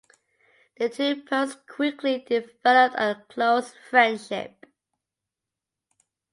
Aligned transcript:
The 0.77 0.89
two 0.89 1.21
poets 1.21 1.57
quickly 1.67 2.25
developed 2.27 2.95
a 2.97 3.21
close 3.29 3.75
friendship. 3.91 4.65